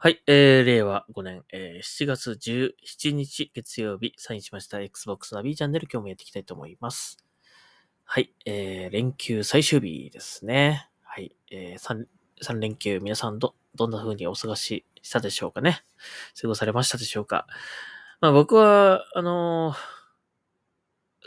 [0.00, 7.18] はい、えー、令和5年、えー、7月17日月曜日、サインしました Xbox ナビチャンネル、今日もやっていきたいと思います。
[8.04, 10.88] はい、えー、連休最終日ですね。
[11.02, 12.06] はい、えー、3、
[12.40, 15.82] 3連休、皆さんど、どんな風にお過ごししたでしょうかね。
[16.40, 17.48] 過ごされましたでしょうか。
[18.20, 19.97] まあ僕は、あのー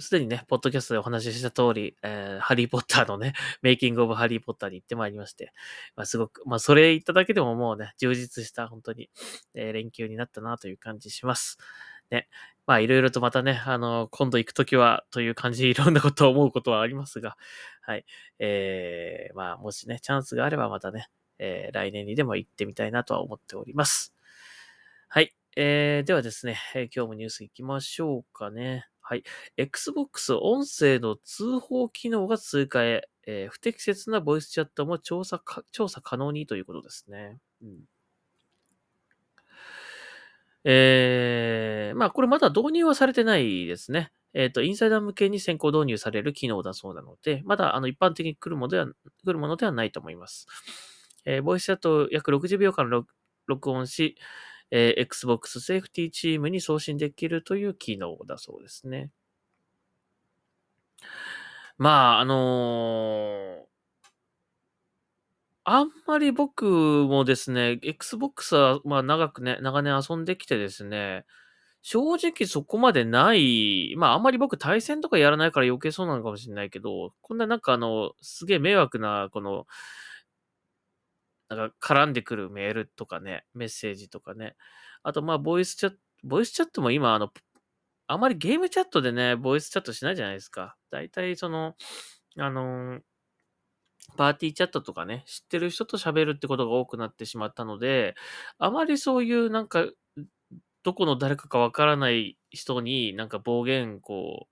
[0.01, 5.53] すでにね、ポッドキャストでお話しした通り、えーハリーポッターのね、メイキングオブハリーポッターに行ってまいりまして、
[5.95, 9.09] まあすごく、まあそれ言っただけでももうね、充実した本当に、
[9.53, 11.57] えー連休になったなという感じします。
[12.11, 12.27] ね。
[12.67, 17.37] まあいろいろとまたね、あの、今度行くときはという感じでいろんなことを思うことはありますが、
[17.81, 18.05] はい。
[18.39, 21.07] えー、まあもしね、チャンスがあればまたね、
[21.39, 24.13] えー来年にでも行ってみたいなとは思っております。
[25.09, 25.33] はい。
[25.57, 28.90] えー、ではですね、え今日もニュース行きましょうかね。
[29.11, 29.23] はい。
[29.57, 37.37] Xbox 音声の通報機能が追加へ、えー不適切なボイスチャットも調査、調査可能にということですね。
[37.61, 37.79] うん。
[40.63, 44.13] えー、まあこれまだ導入はされてないですね。
[44.33, 48.93] えっ、と、インサイダー向けに先行導入される機能だそうなので、まだあの一般的に来るものでは、来
[49.25, 50.47] るものではないと思います。
[51.25, 52.89] えーボイスチャットを約60秒間
[53.45, 54.15] 録音し、
[54.71, 59.11] えー Xbox セーフティーチームに送信できるという機能だそうですね。
[61.77, 63.71] まあ、あのー
[65.63, 71.25] あんまり僕もですね、Xbox はまあ長くね、長年遊んできてですね、
[71.83, 79.67] 正直そこまでない、まああんまり僕対戦とかやらないから余計そうなのかもしれないけど、こんななんかあの、すげえ迷惑な、この、
[81.55, 84.55] なんか絡んでくるメールとかね、メッセージとかね。
[85.03, 87.29] あとまあボイスチャット、ボイスチャットも今あの、
[88.07, 90.77] あまりゲームチャットでね、ボイスチャットしないじゃないですか。
[90.91, 91.75] だいたいその、
[92.37, 93.01] あのー
[94.17, 98.15] パーティーチャットとかね、知ってる人と喋るってことが多くなってしまったので、
[98.57, 99.85] あまりそういうなんか、
[100.83, 104.47] どこの誰かかわからない人になんか暴言こ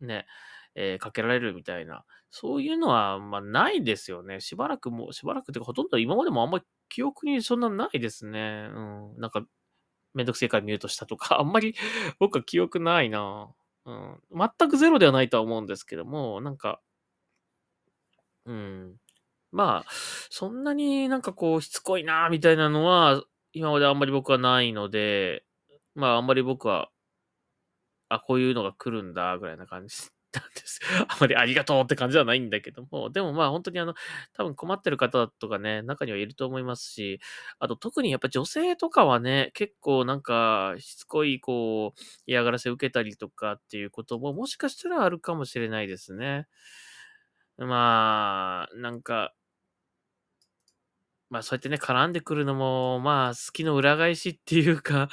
[0.00, 0.26] う、ね、
[0.74, 4.40] えーかけられるみたいな、そういうのはまあないですよね。
[4.40, 8.68] しばらくも、しばらくってかほとんど今までもあんまり記憶にそんなないですね。
[8.74, 8.80] う
[9.16, 9.20] ん。
[9.20, 9.44] なんか、
[10.14, 11.74] めんどくせえからミュートしたとか、 あんまり
[12.20, 13.50] 僕は記憶ないな
[13.86, 14.20] うん。
[14.32, 16.80] 全くゼロではないとは思うんですけども、なんか、
[18.46, 18.96] うん。
[19.52, 19.90] まあ、
[20.30, 25.44] そんなになんかこう、しつこいなみたいなのは、今まであんまり僕はないので、
[25.96, 26.90] まああんまり僕は、
[28.08, 30.80] あ、こういうのが来るんだ、ぐらいな感じなんです。
[31.08, 33.94] あまりありがとうって感じではないんだけども、でもまあ本当にあの、
[34.34, 37.20] 多分困ってる方とかね、中にはいると思いますし、
[37.58, 46.46] あと特にやっぱ女性とかはね、結構なんか、しつこいこう、嫌がらせ受けたりとかっていうことも、もしかしたらあるかもしれないですね。
[47.58, 49.34] まあ、なんか、
[51.30, 55.08] まあそうやってね、絡んでくるのも、まあ好きの裏返しっていうか、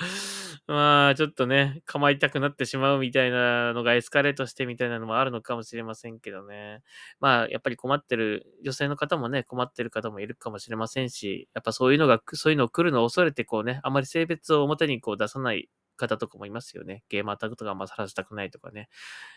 [0.72, 6.84] まあちょっとね、構いたくなってしまうみたいなのがエスカレートしてみたいなのもあるのかもしれませんけどね。
[7.20, 17.04] まあやっぱり困ってる、女性の方もね、困ってる方もいるかもしれませんし、やっぱそういうのが、そういうのを来るのを恐れてこうね、あまり性別を表にこう出さない方とかもいますよね。
[17.10, 18.90] ゲーマータグとかあんまさらしたくないとかね。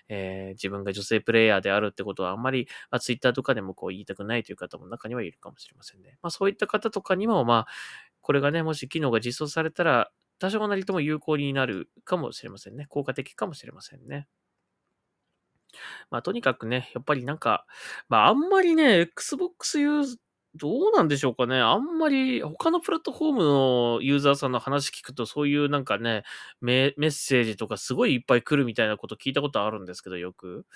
[0.09, 6.19] えー自分が女性プレイヤーであるってことはあんまり、まあ、ツイッターとかでもこう言いたくないという方も中にはいるかもしれませんね。
[6.23, 7.67] まあそういった方とかにも、まあ、
[8.21, 10.11] これがね、もし機能が実装されたら、
[10.43, 12.87] 多少なりとも有効になるかもしれませんね。
[12.89, 14.27] 効果的かもしれませんね。
[16.11, 17.65] まあとにかくね、やっぱりなんか、
[18.09, 20.17] まああんまりね、Xbox ユー
[20.57, 21.61] どうなんでしょうかね。
[21.61, 26.25] あんまり他のプラットフォームのユーザーさんの話聞くと、そういうなんかね、
[26.61, 30.67] メメッセージとかすごいいっぱい来るみたいなこと聞いたことあるんですけど、よく。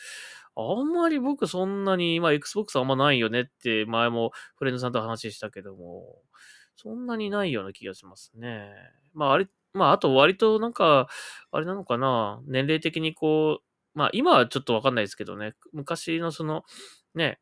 [0.55, 6.23] あんまり僕そんなに、まあ Xbox あんまないよねって前もフレンドさんと話したけども、
[6.77, 8.71] そんなにないような気がしますね。
[9.17, 11.09] まああれ、まああと割となんか、
[11.53, 16.65] あれなのかな、年齢的にこう、まあ今はちょっとわかんないですけどね、昔のその、
[17.15, 17.41] ね、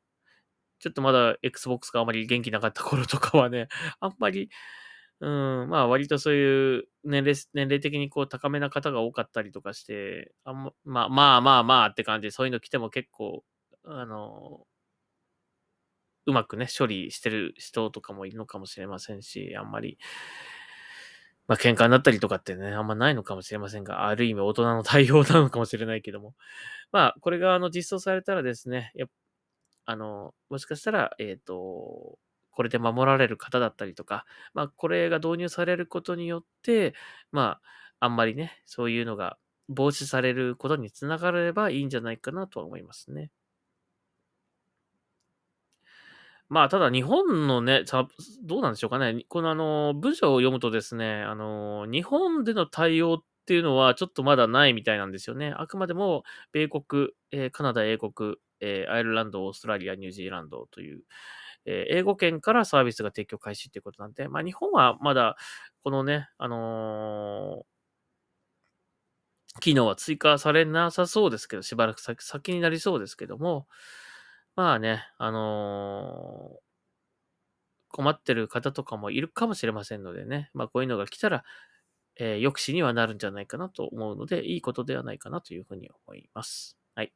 [0.80, 3.68] ちょっとまだ Xbox があまり元気なかった頃とかはね、
[4.00, 4.50] あんまり、
[5.20, 13.44] うん、まあ割とそういう年齢、年齢的にこう高めな方が多かったりとかして、あんま、まあまあまあまあって感じで、そういうの来ても結構、
[13.84, 14.66] あの、
[16.26, 19.98] うまくね、処理してる人とかもいるのかもしれませんし、あんまり、
[21.46, 26.34] まあ喧嘩になったりとかってね、あんまないのかもしれませんが、ある意味大人の対応なのかもしれないけども。
[26.92, 29.06] まあ、これがあの実装されたらですね、や
[29.86, 32.18] あの、もしかしたら、えっ、と、
[32.50, 34.24] これで守られる方だったりとか、
[34.54, 36.94] まあ、これが導入されることによって、
[37.32, 37.58] ま
[38.00, 39.38] あ、あんまりね、そういうのが
[39.68, 43.30] 防止されることにつながればいいんじゃないかなとは思いますね。
[46.48, 47.84] まあ、ただ日本のね、
[48.42, 49.24] どうなんでしょうかね。
[49.28, 55.52] このあの、文章を読むとですね、あの、日本での対応っていうのはちょっとまだないみたいなんですよね。
[55.56, 61.02] あくまでも米国、えーカナダ、英国、えーアイルランド、オーストラリア、ニュージーランドという、
[61.66, 65.36] えー英語圏からサービスが提供開始っていうことなんで、まあ日本はまだ
[65.82, 67.64] このね、あの
[69.60, 73.66] 機能は追加されなさそうですけど、しばらく先になりそうですけども、
[74.56, 76.64] まあね、あのー
[77.88, 81.44] 困ってる方とかもいるかもしれませんのでね、まあこういうのが来たら、
[82.16, 86.76] えー抑止にはなるんじゃないかなと思うので、いいことではないかなというふうに思います。
[86.94, 87.12] はい。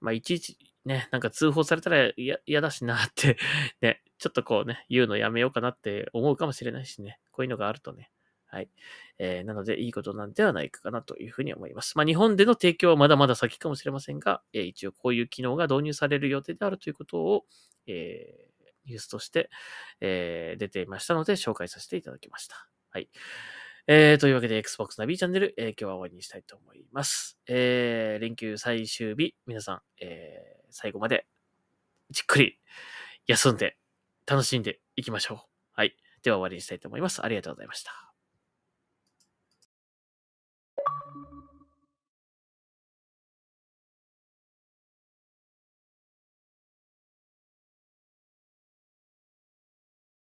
[0.00, 2.12] まあいちいちね、なんか通報されたら
[2.46, 3.38] 嫌だしなって、
[3.82, 8.10] ね、ちょっとこうね、言うのやめようかなって思うかもしれないしね、こういうのがあるとね、
[8.48, 8.70] はい。
[9.18, 11.96] えーなので、いいことなんではないかなというふうに思います。
[11.96, 17.44] まあ、日本での提供はまだまだ先かもしれませんが、えー一応こういう機能が導入される予定であるということを、
[17.86, 18.56] えー
[18.86, 19.50] ニュースとして、
[20.00, 22.68] えー出ていましたので、紹介させていただきました。
[22.90, 23.08] はい。
[23.88, 27.38] えーというわけで、Xbox ナビチャンネル、えー今日は終わりにしたいと思います。
[27.48, 31.26] えー連休最終日、皆さん、えー最後まで
[32.10, 32.58] じっくり
[33.26, 33.78] 休んで、
[34.26, 35.38] 楽しんでいきましょう。
[35.72, 35.96] はい。
[36.22, 37.24] では終わりにしたいと思います。
[37.24, 38.05] ありがとうございました。